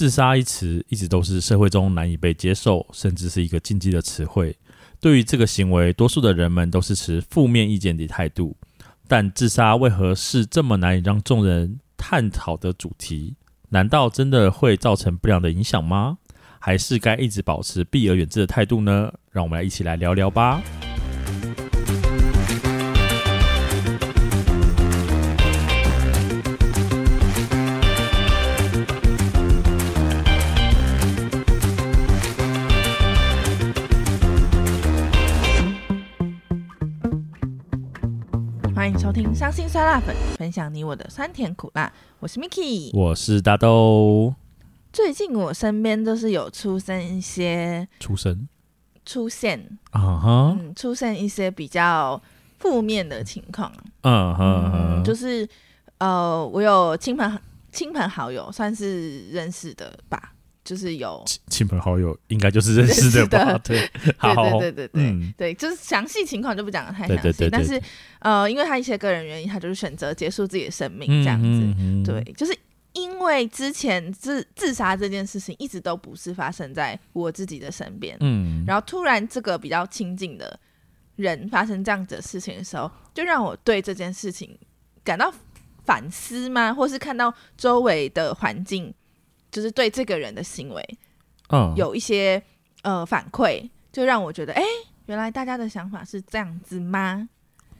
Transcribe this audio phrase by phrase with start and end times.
[0.00, 4.56] 自杀一词一直都是社会中难以被接受，甚至是一个禁忌的词汇。
[4.98, 8.56] 对于这个行为，多数的人们都是持负面意见的态度。
[9.06, 13.34] 但自杀为何是这么难以让众人探讨的主题？
[13.68, 16.16] 难道真的会造成不良的影响吗？
[16.58, 19.12] 还是该一直保持避而远之的态度呢？
[19.30, 20.62] 让我们来一起来聊聊吧。
[38.80, 41.92] 欢迎收听伤心酸辣粉，分享你我的酸甜苦辣。
[42.18, 44.34] 我是 Miki，我是大豆。
[44.90, 48.48] 最近我身边都是有出生一些出生
[49.04, 52.18] 出现啊哈，嗯，出现一些比较
[52.58, 53.70] 负面的情况。
[54.00, 55.46] 嗯哼，嗯，就是
[55.98, 57.38] 呃，我有亲朋
[57.70, 60.32] 亲朋好友，算是认识的吧。
[60.70, 63.58] 就是有亲朋好友，应该就是认识的吧？
[63.58, 67.48] 对，好，对对对对对、嗯、对，就是详细情况就不讲得太详细。
[67.50, 67.82] 但是
[68.20, 71.48] 呃，因为他一些个人原因，他就是选择结束自己的生命这样子。
[71.48, 72.56] 嗯嗯嗯、对，就是
[72.92, 78.16] 因为之前自自杀这件事情一直都不是发生在我自己的身边。
[78.20, 80.56] 嗯，然后突然这个比较亲近的
[81.16, 84.56] 人发生这样子的事情的时候，就让我对这件事情
[85.02, 85.34] 感到
[85.84, 86.72] 反思吗？
[86.72, 88.94] 或是看到周围的环境。
[89.50, 90.98] 就是对这个人的行为，
[91.48, 92.40] 嗯，有一些
[92.82, 94.62] 呃反馈，就让我觉得，哎，
[95.06, 97.28] 原来大家的想法是这样子吗？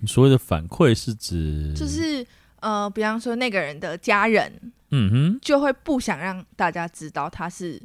[0.01, 2.27] 你所谓的反馈是指，就是
[2.61, 7.81] 呃，比方说那个人的家人，嗯哼，就会不想让大家知道他是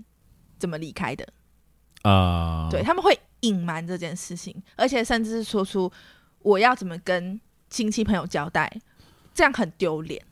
[0.58, 1.28] 怎么离开的
[2.02, 5.92] 啊，对，他们会隐瞒这件事情，而且甚至是说出
[6.40, 7.40] 我要怎么跟
[7.70, 8.82] 亲戚朋友交代，
[9.34, 10.24] 这样很丢脸。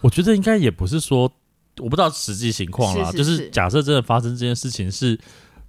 [0.00, 1.32] 我觉得应该也不是说。
[1.78, 5.18] 我不知道实际情况啦，是是是，就是假设真的发生这件事情是，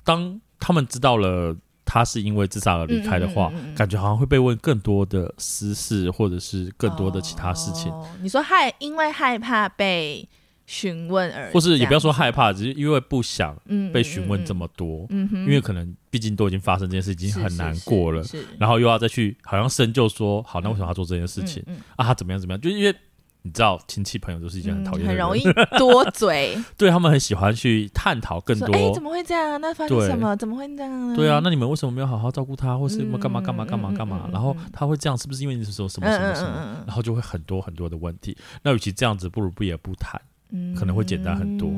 [0.03, 7.91] 当他们知道了他是因为自杀而离开的话，嗯嗯嗯嗯，感觉好像会被问更多的私事，或者是更多的其他事情。
[7.91, 10.28] 哦、你说害，因为害怕被
[10.66, 13.56] 询问而，或是也不要说害怕，只是因为不想
[13.94, 18.24] 被询问这么多，嗯嗯，因为可能毕竟都已经发生这件事，已经很难过了，
[18.59, 21.63] 然后又要再去好像深究说，好，那为什么他做这件事情？
[21.96, 22.62] 啊，他怎么样怎么样？
[22.62, 22.96] 就因为。
[23.45, 25.44] 你知道亲戚朋友都是一件很讨厌，嗯，很容易
[25.78, 28.73] 多嘴， 对他们很喜欢去探讨更多。
[28.73, 29.61] 哎，怎么会这样？
[29.61, 30.35] 那发生什么？
[30.35, 31.16] 怎么会这样呢？
[31.16, 34.31] 对啊，那你们为什么没有好好照顾他，或是干嘛干嘛干嘛干嘛，嗯？
[34.31, 36.83] 然后他会这样，是不是因为你说什么什么什么？
[36.88, 38.35] 然后就会很多很多的问题。
[38.63, 40.19] 那与其这样子，不如不也不谈，
[40.50, 41.69] 嗯，可能会简单很多。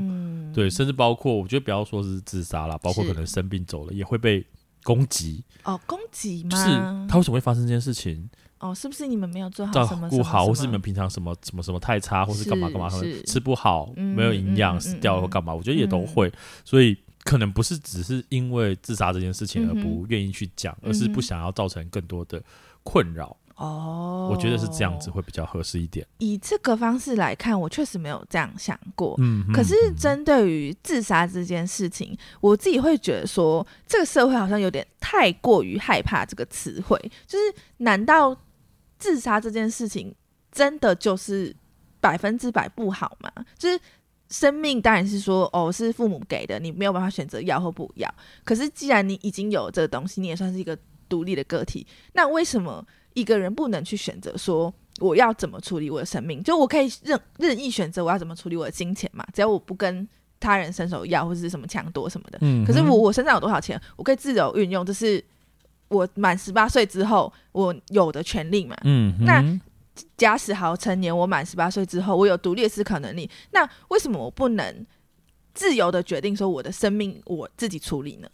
[0.54, 4.46] 对，甚至包括我觉得不要说是自杀了，包括可能生病走了也会被
[4.84, 5.44] 攻击。
[5.66, 6.50] 哦，攻击吗？
[6.52, 6.66] 就是
[7.10, 8.30] 他为什么会发生这件事情？
[8.60, 15.58] 哦，是不是你们没有做好照顾好，或是你们平常什么什么什么太差，或是干嘛干嘛，他们吃不好，嗯、没有营养、嗯，死掉或干嘛、嗯？
[15.58, 16.34] 我觉得也都会、嗯，
[16.66, 22.42] 所以可能不是只是因为自杀这件事情而不愿意去讲、嗯，而是不想要造成更多的
[22.84, 23.36] 困扰。
[23.58, 26.06] 哦，我觉得是这样子会比较合适一点。
[26.20, 29.16] 以这个方式来看，我确实没有这样想过。
[29.18, 37.46] 嗯，可是针对于自杀这件事情、嗯，我自己会觉得说，这个社会好像有点太过于害怕这个词汇，就是
[37.78, 38.38] 难道？
[38.98, 40.14] 自杀这件事情
[40.52, 41.56] 真的就是
[42.00, 43.32] 百分之百不好吗？
[43.58, 43.80] 就是
[44.30, 48.14] 生命当然是说哦，是父母给的，你没有办法选择要或不要。
[48.44, 50.78] 可是既然你已经有这个东西，你也算是一个
[51.08, 56.44] 独立的个体，那为什么一个人不能去选择说我要怎么处理我的生命？
[56.44, 59.26] 就我可以任任意选择我要怎么处理我的金钱嘛？
[59.34, 60.08] 只要我不跟
[60.40, 62.40] 他人伸手要或者是什么抢夺什么的。
[62.42, 62.66] 嗯。
[62.66, 65.24] 可是我我身上有多少钱，我可以自由运用，这是。
[65.90, 68.76] 我满十八岁之后，我有的权利嘛。
[68.84, 69.44] 嗯，那
[70.16, 74.86] 假使好成年，我满十八岁之后，我有独立的思考能力，那为什么我不能
[75.54, 78.30] 自由的决定说我的生命我自己处理呢？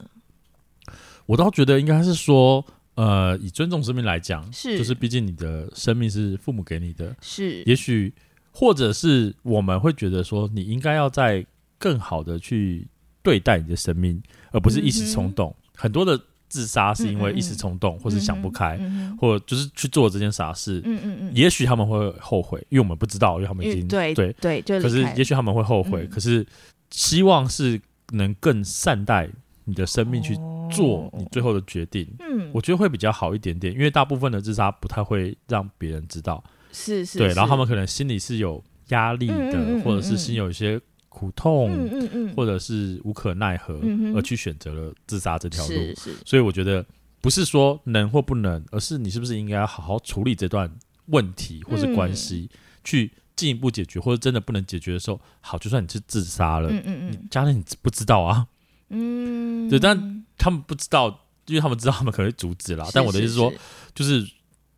[1.25, 2.65] 我倒觉得应该是说，
[2.95, 8.13] 呃，以尊重生命来讲，是，就是毕竟你的生命是父母给你的，是，也许
[8.51, 11.45] 或者是我们会觉得说，你应该要在
[11.77, 12.85] 更好的去
[13.21, 16.19] 对待你的生命，而不是一时冲动，嗯，很多的。
[16.53, 18.79] 自杀是因为一时冲动，或是想不开，
[19.19, 20.79] 或者就是去做这件傻事。
[20.85, 26.45] 嗯嗯嗯，也许他们会后悔，因为我们不知道，因为他们已经对对对，可是也许他们会后悔，嗯，可是
[26.91, 29.27] 希望是能更善待
[29.63, 30.35] 你的生命，去
[30.69, 32.07] 做你最后的决定。
[32.19, 36.43] 嗯，我觉得会比较好一点点，因为大部分的自杀不太会让别人知道。
[36.71, 40.79] 是是，对，然后他们可能心里是有压力的，嗯嗯嗯嗯，或者是心有一些。
[41.13, 43.79] 苦痛，嗯嗯嗯，或者是无可奈何，
[44.15, 45.71] 而去选择了自杀这条路。
[45.71, 46.83] 是是，所以我觉得
[47.21, 50.69] 不是说能或不能，而是你是不是应该要好好处理这段
[51.07, 52.49] 问题或是关系，
[52.83, 58.47] 去进一步解决，或者真的不能解决的时候，好，就算你是自杀了，嗯嗯嗯，你家人你不知道啊，
[58.89, 62.87] 嗯，对，但他们不知道，因为他们知道他们可能会阻止啦。
[62.93, 63.53] 但我的意思是说，
[63.93, 64.27] 就是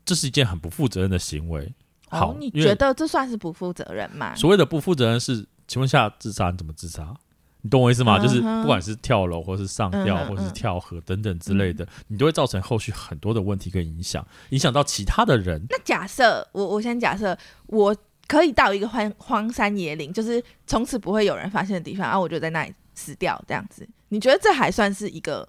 [0.03, 1.73] 这是一件很不负责任的行为。
[2.07, 4.35] 好，哦，你觉得这算是不负责任吗？
[4.35, 7.13] 所谓的不负责任是，请问下自杀你怎么自杀？
[7.61, 8.19] 你懂我意思吗？
[8.19, 15.65] 嗯、就是不管是跳楼，或是上吊，嗯、或是跳河等等之类的，嗯、你都会造成后续很多的问题跟影响，影响到其他的人。
[15.69, 17.35] 那假设我，我先假设
[17.65, 17.95] 我
[18.27, 25.47] 可以到一个荒荒山野岭，就是从此不会有人发现的地方，然、啊、后我就在那里死掉，这样子，你觉得这还算是一个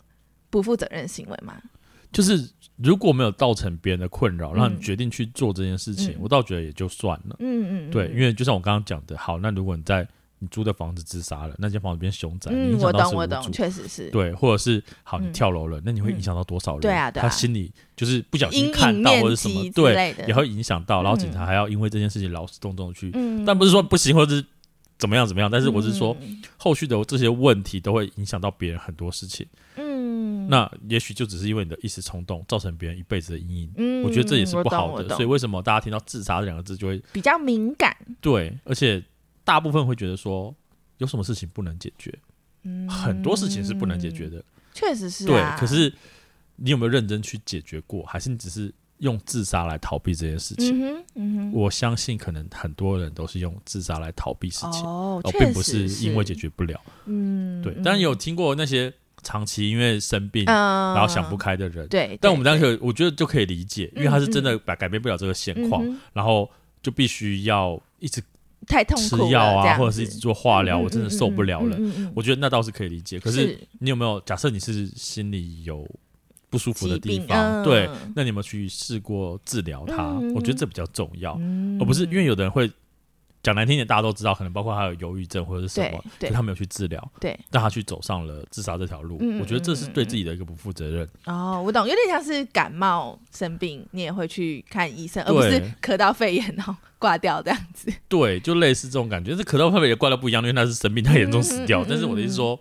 [0.49, 1.55] 不负责任的行为吗？
[2.17, 7.37] 就是如果没有造成别人的困扰，让你决定去做这件事情，嗯、我倒觉得也就算了。
[7.41, 10.09] 嗯嗯，对，因为就像我刚刚讲的，好，那如果你在
[10.39, 14.09] 你租的房子自杀了，那间房子变凶宅，嗯，我懂，我懂，确实是。
[14.09, 16.81] 对，或者是好，你跳楼了，嗯、那你会影响到多少人？
[16.81, 24.43] 对啊，对啊，他心里就是不小心看到或者什么，对，也会影响到，然后警察还要因为这件事情劳师动众去，嗯、但不是说不行，或者是
[24.99, 29.47] 怎么样怎么样，但是我是说，嗯、后续的这些问题都会影响到别人很多事情。
[29.77, 29.86] 嗯，
[30.49, 33.73] 那也许就只是因为你的一时冲动，造成别人一辈子的阴影。
[33.77, 35.09] 嗯，我觉得这也是不好的。
[35.17, 37.97] 所以为什么大家听到自杀这两个字就会比较敏感？
[38.21, 39.03] 对，而且
[39.45, 40.55] 大部分会觉得说。
[40.99, 42.11] 有什么事情不能解决？
[42.63, 45.55] 嗯，很多事情是不能解决的，确实是、啊。
[45.55, 45.93] 对，可是
[46.57, 48.03] 你有没有认真去解决过？
[48.05, 50.83] 还是你只是用自杀来逃避这件事情？
[50.83, 56.81] 嗯嗯、我相信可能很多人都是用自杀来逃避事情，哦，而并不是因为解决不了。
[57.05, 57.75] 嗯，对。
[57.83, 58.91] 当然有听过那些
[59.27, 62.17] 长期因为生病、嗯、然后想不开的人，对。
[62.21, 66.49] 但我们当然可，我觉得就可以理解，因为他是真的改改变不了这个现况，嗯、然后
[66.81, 68.23] 就必须要一直。
[68.67, 71.79] 太痛苦，吃药啊，或者是一直做化疗，我真的受不了了。
[72.15, 73.21] 我觉得那倒是可以理解。
[73.21, 75.87] 可是你有没有假设你是心里有
[76.51, 77.63] 不舒服的地方？
[77.63, 80.15] 对，那你有没有去试过治疗它？
[80.35, 81.39] 我觉得这比较重要，
[81.79, 82.69] 而不是因为有的人会
[83.47, 89.19] 讲难听点，大家都知道，可能包括他有忧郁症或者是什么，对，他没有去治疗，对，让他去走上了自杀这条路。
[89.41, 91.09] 我觉得这是对自己的一个不负责任。
[91.27, 96.77] 哦，我懂，有点像是感冒生病，你也会去看医生，而不是咳到肺炎哦。
[96.99, 99.37] 挂掉这样子，对，就类似这种感觉。
[99.37, 101.83] 是咳到特别也挂掉不一样，因为那是生病太严重死掉。
[101.83, 102.59] 嗯、但是我的意思说，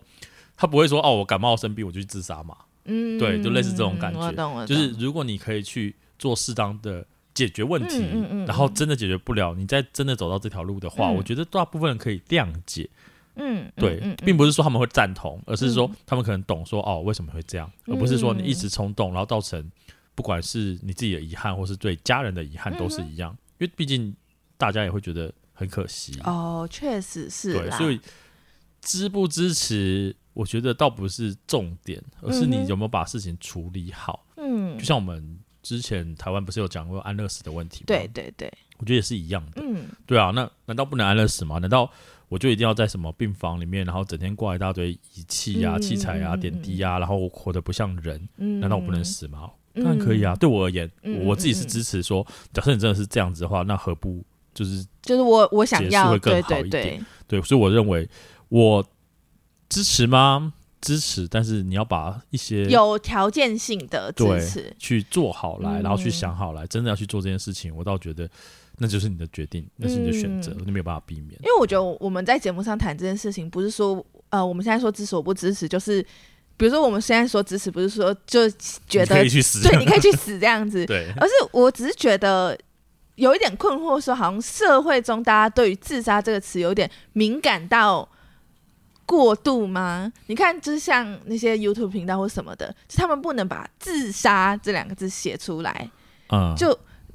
[0.57, 2.55] 他不会说哦，我感冒生病我就去自杀嘛。
[2.83, 4.65] 嗯，对，就类似这种感觉。
[4.65, 7.03] 就是如果你可以去做适当的
[7.35, 12.89] 解决问题，嗯嗯嗯、然后真的解决不了，你再真的走到这条路的话，嗯、我觉得大部分人可以谅解。
[13.35, 19.71] 嗯，对，并不是说他们会赞同，而是说他们可能懂说哦为什么会这样，而不是说你一时冲动，然后造成
[20.15, 23.37] 不管是你自己的遗憾，或是对家人的遗憾，都是一样。
[23.59, 24.15] 因为毕竟。
[24.57, 27.51] 大家也会觉得很可惜哦，确实是。
[27.51, 27.99] 对，所以
[28.79, 34.25] 支不支持，我觉得倒不是重点，而是你有没有把事情处理好。
[34.37, 37.85] 嗯，就像我们之前台湾不是有讲过安乐死的问题吗？
[37.87, 39.63] 对对对，我觉得也是一样的。
[39.63, 41.57] 嗯，对啊，那难道不能安乐死吗？
[41.57, 41.91] 难道
[42.29, 48.29] 我就一定要在什么病房里面，然后整天挂一大堆仪器啊、器材啊、点滴啊，然后我活得不像人？
[48.35, 49.49] 难道我不能死吗？
[49.73, 50.35] 当然可以啊。
[50.35, 50.87] 对我而言，
[51.23, 52.23] 我自己是支持说，
[52.53, 54.23] 假设你真的是这样子的话，那何不？
[54.53, 58.07] 就是就是我我想要会更好一点，对，对，对，对，所以我认为
[58.49, 58.85] 我
[59.67, 60.53] 支持吗？
[60.85, 64.75] 支持，但是你要把一些有条件性的支持。
[64.77, 68.29] 去做好来，嗯、然后去想好来，真的要去做这件事情，我倒觉得
[68.77, 71.31] 那就是你的决定，那是你的选择，嗯、你没有办法避免。
[71.41, 76.01] 因为我觉得我们在节目上谈这件事情，不是说呃我们现在说支持我不支持，就是
[76.55, 78.49] 比如说我们现在说支持，不是说就
[78.87, 82.57] 觉得可以去死，对，你可以去死这样子， 对，而是我只是觉得。
[83.15, 88.05] 有一点困惑，说好像社会中大家对于自杀这个词有点敏感到
[89.05, 90.11] 过度吗？
[90.27, 95.89] 你看，就是像那些 YouTube 频道或什么的，就他们不能把“自杀”这两个字写出来，
[96.29, 96.67] 嗯，就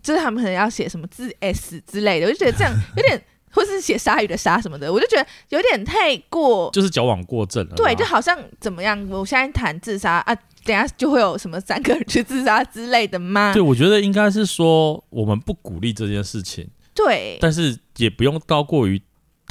[0.03, 7.75] 就是他们可能要写什么自 S 之类的，我就觉得这样 有点，或是写鲨鱼的“鲨”什么的，我就觉得有点太过，就是矫枉过正了。
[7.75, 9.09] 对，就好像怎么样？
[9.11, 10.37] 我现在谈自杀啊。
[10.63, 13.51] 等下就会有什么三个人去自杀之类的吗？
[13.55, 16.69] 对，我觉得应该是说我们不鼓励这件事情。
[16.95, 19.01] 对，但是也不用高过于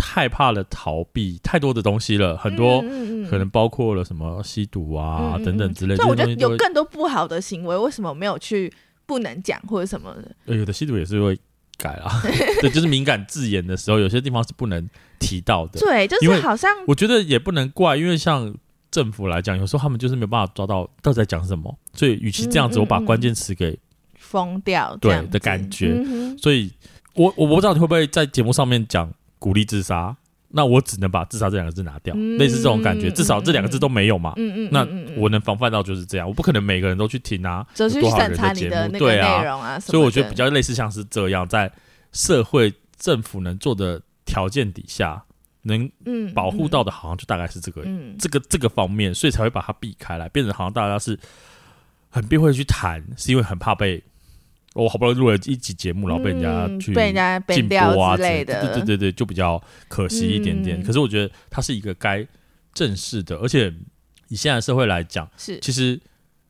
[0.01, 2.81] 害怕了逃避太多的东西了，很多
[3.29, 5.97] 可能包括了什么吸毒啊、嗯、等等之类的。
[5.97, 8.71] 所以我觉得有更多不好的行为，为什么没有去
[9.05, 10.15] 不能讲或者什么
[10.45, 10.55] 的？
[10.55, 11.37] 有的吸毒也是会
[11.77, 12.21] 改啊，
[12.61, 14.89] 对，就是敏感字眼的时候，有些地方是不能
[15.19, 15.79] 提到的。
[15.79, 18.53] 对，就是好像我觉得也不能怪，因为像。
[18.91, 23.77] 政府来讲，有时候他们就是没有办法抓到到底在讲什么，所以与其这样子，我把关键词给
[24.17, 26.03] 封掉，对的感觉。
[26.39, 26.73] 所以，
[27.13, 29.07] 我我不知道你会不会在节目上面讲
[29.39, 30.15] 鼓励自杀，
[30.49, 34.33] 那我只能把自杀这两个字拿掉，类似这种感觉，至少这两个字都没有嘛。
[34.35, 39.79] 嗯嗯，那我能防范到就是这样，我不可能每个人都去听啊，就去审查你的那个内容啊。
[39.79, 41.71] 所以我觉得比较类似像是这样，在
[42.11, 45.23] 社会政府能做的条件底下，
[45.61, 51.17] 能嗯保护到的，好像就大概是这个、嗯这个这个方面，所以才会把它避开来，变成好像大家是
[52.09, 54.03] 很避讳去谈，是因为很怕被
[54.73, 60.81] 我、哦、好不容易录了一集节目，然后被人家去、嗯、被人家禁播啊之类的，对对对对，就比较可惜一点点。
[60.81, 62.25] 嗯、可是我觉得它是一个该
[62.73, 63.73] 正视的，而且
[64.27, 65.99] 以现在社会来讲，是其实。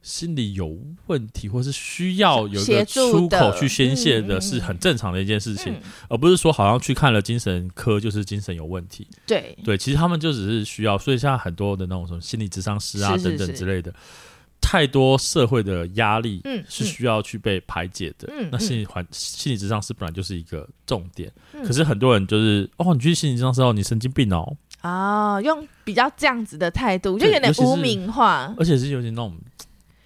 [0.02, 9.06] 心理有问题，或是需要有一个出口去宣泄的，是很正常的一件事情，而不是说好像去看了精神科就是精神有问题。
[9.28, 14.29] 对对，其实他们就只是需要，所以现在很多的那种什么心理咨商师啊等等之类的，是是是
[14.62, 18.28] 太多社会的压力是需要去被排解的。
[18.32, 29.36] 嗯嗯、那心理环心理智商是本来就是一个重点，嗯、可是很多人就是哦，你去心理智商师哦，你神经病哦，哦，用比较这样子的态度，就有点污名化，而且是有点那种。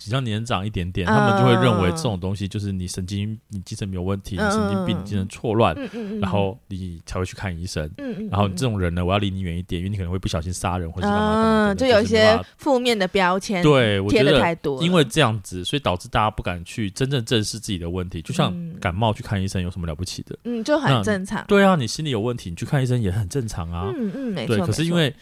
[0.03, 5.73] 比较年长一点点，他们就会认为这种东西就是你神经、你精神没有问题，你神经病、你精神错乱，
[6.19, 7.89] 然后你才会去看医生。
[8.29, 11.75] 然后这种人呢，我要离你远一点，因为你可能会不小心杀人或者干嘛干嘛。
[11.75, 14.83] 就有一些负面的标签，对，我觉得太多。
[14.83, 18.21] 因为这样子，所以导致大家不敢去真正正视自己的问题。
[18.21, 20.37] 就像感冒去看医生有什么了不起的？
[20.43, 21.45] 嗯，就很正常。
[21.47, 23.89] 对啊，你心里有问题，你去看医生也很正常啊。
[23.95, 24.57] 嗯嗯，没错。
[24.57, 25.15] 对，可是因为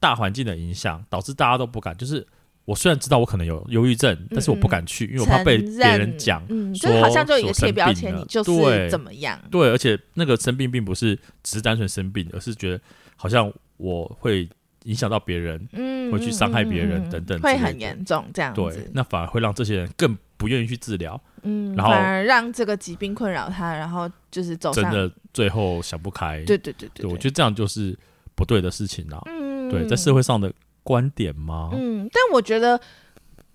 [0.00, 2.26] 大环境的影响，导致大家都不敢，就是。
[2.68, 9.40] 我虽然知道我可能有忧郁症，但是我不敢去，因为我怕被别人讲，嗯，就好像就有一个贴标签，你就是怎么样？
[9.50, 12.78] 对，而且那个生病并不是只是单纯生病，而是觉得
[13.16, 14.46] 好像我会
[14.84, 18.60] 影响到别人，嗯，会去伤害别人等等，会很严重这样子。
[18.60, 26.44] 对，那反而会让这些人更不愿意去治疗，嗯，然后反而让这个疾病困扰他，然后就是走上真的最后想不开。
[26.44, 27.98] 对对对对，我觉得这样就是
[28.34, 29.22] 不对的事情了。
[29.24, 30.52] 嗯，对，在社会上的。
[30.88, 31.68] 观点吗？
[31.74, 32.78] 嗯，但我觉得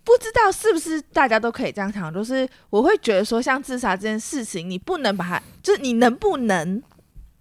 [0.03, 6.79] 不知道是不是大家都可以这样想，就是我会觉得说，像自杀这件事情，你不能把它，就是你能不能，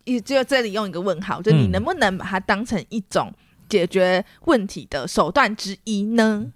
[0.04, 3.30] 也只有这里用一个问号，就你能不能把它当成一种
[3.68, 6.50] 解决问题的手段之一呢？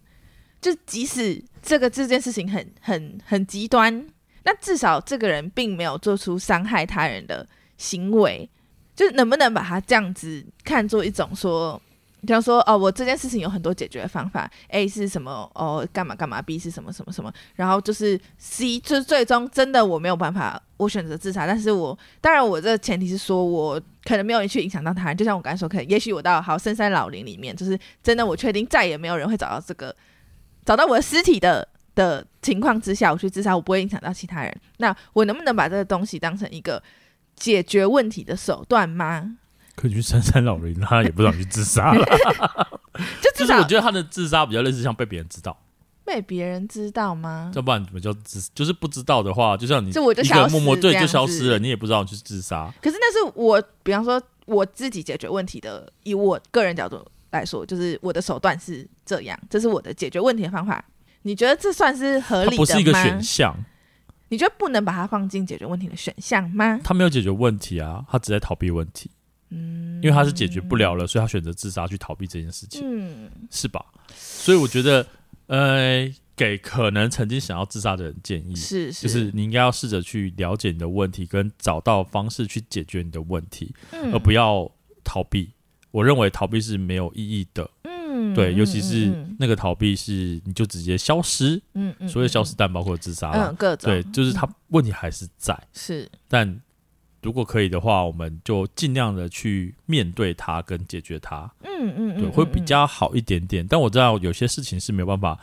[0.59, 4.07] 就即使这个这件事情很很很极端，
[4.45, 8.49] 那至少这个人并没有做出伤害他人的行为，
[8.95, 11.79] 就是能不能把它这样子看作一种说。
[12.27, 15.49] 比方说，哦，我这件事情有很多解决方法，A 是什么？
[15.55, 17.33] 哦，干嘛干嘛？B 是什么什么什么？
[17.55, 21.47] 然后就是 C，就是最终真的我没有办法，我选择自杀。
[21.47, 25.17] 但是我当然，我这个前提是说我可能没有人去影响到他人。
[25.17, 29.95] 就像我刚才说，可能也许我到好深山老林里面，就是真的我确定再也没有人会找到这个
[30.65, 34.53] 找到我的尸体的的情况之下，我去自杀，我不会影响到其他人。
[34.79, 36.83] 那我能不能把这个东西当成一个
[37.37, 39.37] 解决问题的手段吗？
[39.77, 42.05] 可以去深山老林，他也不想去自杀了。
[43.21, 45.57] 就就是我觉得他的自杀比较类似像被别人知道，
[46.05, 47.53] 被别人知道吗？
[47.55, 48.51] 要不然怎么叫自？
[48.55, 52.73] 就是不知道的话，就像你一个默默对就消失了，你也不知道你去自杀。
[52.81, 60.83] 可是那是我，比方说我自己解决问题的，以我个人角度来说，就是我的手段是这样，这是我的解决问题的方法。
[61.23, 62.57] 你觉得这算是合理的吗？
[62.57, 63.55] 不是一个选项。
[64.29, 66.81] 你觉得不能把它放进解决问题的选项吗？
[66.83, 69.11] 他没有解决问题啊，他只在逃避问题。
[69.51, 73.85] 嗯，因为他是解决不了了，所以他选择自杀去逃避这件事情，嗯，是吧？
[74.15, 75.07] 所以我觉得，
[75.47, 84.71] 呃，给可能曾经想要自杀的人建议是，是，就是你应该要试着去了解你的问题，跟找到方式去解决你的问题，嗯，而不要
[85.05, 85.51] 逃避。
[85.93, 96.61] 我认为逃避是没有意义的，嗯，对，尤其是那个逃避是你就直接消失，嗯嗯，所谓消失，但包括自杀了，嗯，各种，对，就是他问题还是在，是，但。
[97.27, 101.53] 如果可以的话，我们就尽量的去面对它跟解决它。
[101.65, 103.67] 嗯嗯，对，会比较好一点点。
[103.67, 105.37] 但我知道有些事情是没有办法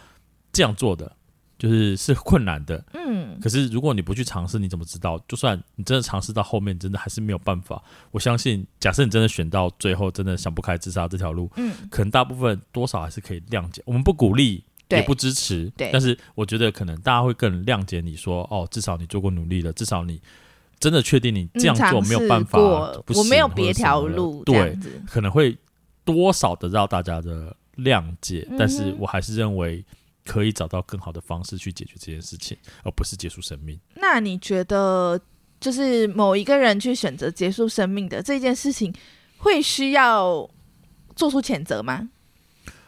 [0.53, 1.13] 这样做的，
[1.59, 2.81] 就是是困难的。
[2.93, 5.19] 嗯，可是如果你不去尝试，你怎么知道？
[5.27, 7.83] 就算你真的尝试到后面，真的还是没有办法。
[8.11, 13.83] 我相信，假设你真的选到最后，真的想不开自杀这条路，嗯，可能大部分多少还是可以谅解。
[13.85, 15.89] 我们不鼓励，也不支持，对。
[15.91, 20.21] 但是我觉得可能大家会更谅解你说，哦，至少你做过努力了，至少你。
[20.83, 25.57] 真的确定你这样做没有办法，我没有别条路，对，可能会
[26.03, 29.81] 多少得到大家的谅解，但是我还是认为
[30.25, 33.79] 可以找到更好的方式去解决这件事情，而不是结束生命。
[33.95, 35.17] 那你觉得，
[35.61, 38.93] 就是某一个人去选择结束生命的这件事情，
[39.37, 40.45] 会需要
[41.15, 42.09] 做出谴责吗？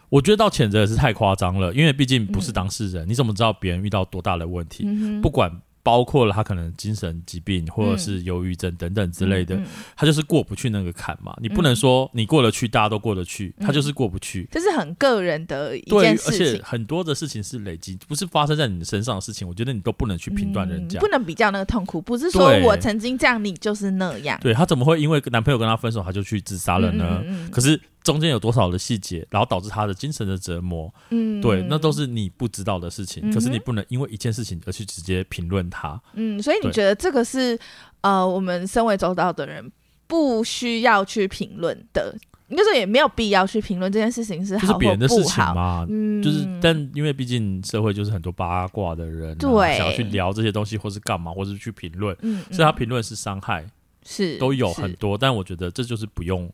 [0.09, 4.85] 我觉得到谴责也是太夸张了，因为毕竟不是当事人，你怎么知道别人遇到多大的问题？
[5.21, 5.49] 不管。
[5.85, 9.55] 包括了他可能精神疾病或者是忧郁症等等之类的，
[9.95, 11.37] 他就是过不去那个坎嘛。
[11.39, 14.49] 你不能说你过得去，大家都过得去，他就是过不去。
[14.51, 19.47] 这是很个人的一件事情，对，而且很多的事情是累积，不是发生在你身上的事情。
[19.47, 24.39] 我觉得你都不能去评断人家，嗯，不能比较那个痛苦，不是说我曾经这样，你就是那样。
[24.41, 27.23] 对，他怎么会因为男朋友跟他分手，他就去自杀了呢？
[27.51, 27.79] 可是。
[28.05, 33.27] 中间有多少的细节，然后导致他的精神的折磨，嗯，对，那都是你不知道的事情。
[33.29, 37.57] 嗯、可是你不能因为一件事情而去直接评论他，嗯，所以你觉得这个是
[38.01, 39.71] 呃，我们身为周到的人
[40.05, 42.15] 不需要去评论的，
[42.49, 53.65] 应该说也没有必要去评论这件事情是好或不好，就是别人的事情嘛，嗯，就是但因为毕竟社会就是很多八卦的人、啊，对，想要去聊这些东西，或是干嘛，或是去评论，嗯，所以他评论是伤害，
[54.05, 56.47] 是都有很多，但我觉得这就是不用。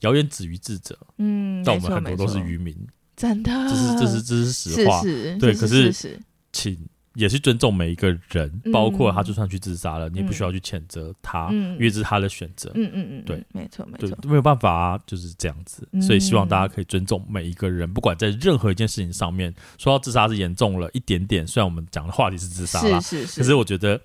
[0.00, 2.76] 谣言止于智者，嗯，但我们很多都是愚民，
[3.16, 5.54] 真的，这是这是这是实话，是是对。
[5.54, 6.20] 是是是可是，
[6.52, 15.88] 请也是尊重每一个人，嗯、包括他就算去自杀了，嗯、你也不需要去谴责他，嗯、因为这是他的选择，嗯嗯嗯，对，没错没错，没有办法啊，就是这样子。
[16.02, 23.98] 所以希望大家可以尊重每一个人，不管在任何一件事情上面，说到自杀是严重了一点点，虽然我们讲的话题是自杀啦，是是是，可是我觉得。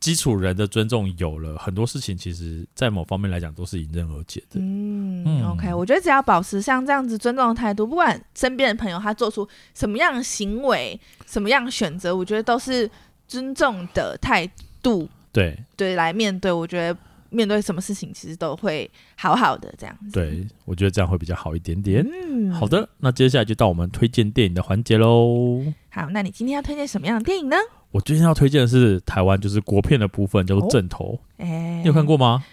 [0.00, 4.58] 基础人的尊重有了，很多事情其实，在某方面来讲都是迎刃而解的。
[4.58, 12.90] 嗯，嗯，OK，我觉得只要保持像这样子尊重的态度，不管身边的朋友他做出什么样的行为、什么样的选择，我觉得都是
[13.28, 14.50] 尊重的态
[14.82, 15.06] 度。
[15.30, 20.12] 对对，来面对，我觉得面对什么事情，其实都会好好的这样子。
[20.12, 22.02] 对，我觉得这样会比较好一点点。
[22.10, 25.62] 嗯，好的，那接下来就到我们推荐电影的环节喽。
[25.90, 27.56] 好，那你今天要推荐什么样的电影呢？
[27.92, 31.18] 我最近要推荐的是台湾，就是国片的部分，叫做《正头》。
[31.44, 32.44] 你有看过吗？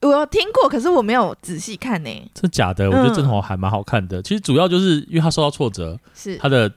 [0.00, 2.30] 我有听过，可是我没有仔细看呢、欸。
[2.34, 2.90] 真假的？
[2.90, 4.20] 我觉得《正头》还蛮好看的。
[4.20, 6.70] 嗯、其实主要就是因为他受到挫折，是他的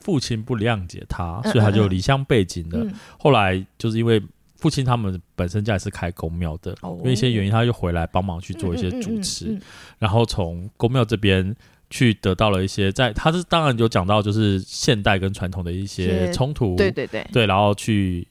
[0.00, 2.78] 父亲不谅解他，所以他就离乡背井了。
[2.78, 4.20] 嗯嗯嗯、后来就是因为
[4.56, 9.60] 父亲他们本身家也是开公庙的，哦、因为一些原因，他就回来帮忙去做一些主持，
[9.98, 11.54] 然后从公庙这边。
[11.92, 18.26] 去得到了一些，在他是当然有讲到，就是现代跟传统的一些冲突，对对对，对，然后去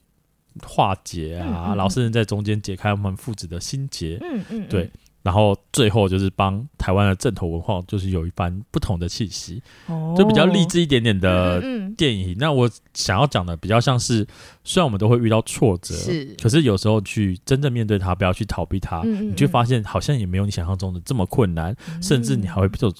[0.64, 4.90] 化解啊，嗯嗯、然后甚至在中间解开我们父子的心结，嗯嗯，对，
[5.22, 11.62] 然后最后就是帮台湾的正统文化，就是有一番不同的气息，哦，就比较励志一点点的
[11.96, 12.32] 电影。
[12.32, 12.34] 嗯。
[12.34, 14.26] 嗯、那我想要讲的比较像是，
[14.64, 22.92] 虽然我们都会遇到挫折，是，可是有时候去真正面对它，不要去逃避它，你就发现好像也没有你想象中的这么困难，嗯、甚至你还会做。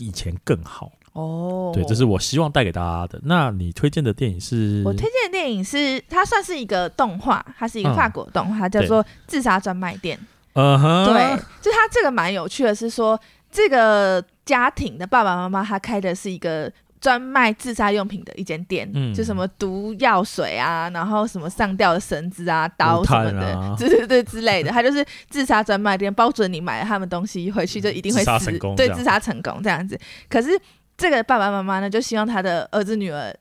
[0.00, 3.20] 以前更好哦，对，这是我希望带给大家的。
[3.22, 4.82] 那你推荐的电影是？
[4.84, 10.18] 我推荐的电影是，它算是一个动画，它是一个法国动画，嗯、叫做《自杀专卖店》。
[10.54, 13.20] 嗯哼，对，就它这个蛮有趣的，是说
[13.52, 16.72] 这个家庭的爸爸妈妈，他开的是一个。
[17.00, 29.98] 专卖自杀用品的一间店，嗯、就什么毒药水啊，然后什么上吊的绳子啊、刀什么的，对对对之类的，他就是自杀专卖店，包准你买了他们东西回去就一定会死，嗯、对，自杀成功这样子。
[30.28, 30.50] 可是
[30.96, 33.34] 这个爸爸妈妈呢，就希望他的儿子女儿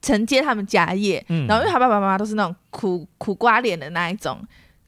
[0.00, 4.40] 承接他们家业，嗯、然后因为他爸爸妈妈都是那种苦苦瓜脸的那一种。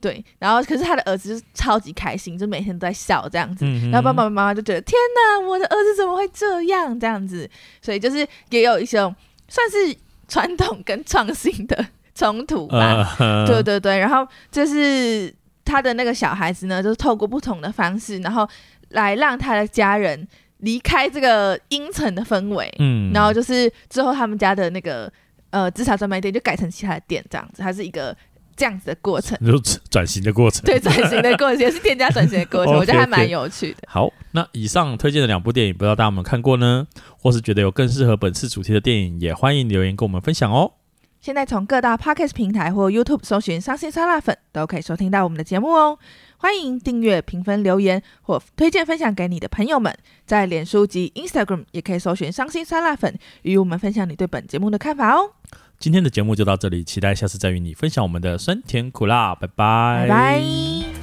[0.04, 3.64] 对，然后可是他的儿子就是超级开心，就每天都在笑这样子。
[3.64, 7.48] 嗯、然后爸爸妈妈就觉得天哪，我的儿子怎么会这样这样子？
[7.80, 8.18] 所以就是
[8.50, 9.16] 也有一种
[9.48, 9.96] 算是
[10.28, 13.16] 传统跟创新的冲突吧。
[13.18, 13.46] Uh.
[13.46, 18.46] 对对对，然后就是他的那个小孩子呢，就是透过不同的方式，然后
[18.90, 22.70] 来让他的家人离开这个阴沉的氛围。
[22.78, 25.10] 嗯，然后就是之后他们家的那个
[25.48, 28.14] 呃自杀专卖店就改成其他的店这样子，它是一个。
[28.56, 29.58] 这样子的过程，就
[29.90, 33.78] 转型的过程，对，转型的过程 也是店家转型的过程，okay, 我觉得还蛮有趣的。
[33.86, 36.86] 好，那以上推荐的两部电影，不知道大家有没有看过呢？
[37.18, 40.72] 或是觉得有更适合本次主题的电影，也欢迎留言跟我们分享哦。
[41.20, 45.98] 现在从各大 Podcast 平台或 YouTube 搜寻“伤心酸辣粉”，都可以收听到我们的节目哦。
[46.36, 49.96] 欢迎订阅、评分、留言或推荐分享给你的朋友们。
[50.26, 55.30] 在脸书及 Instagram 也可以搜寻“伤心酸辣粉”，与我们分享你对本节目的看法哦。
[55.78, 60.93] 今天的节目就到这里，期待下次再与你分享我们的酸甜苦辣，拜拜。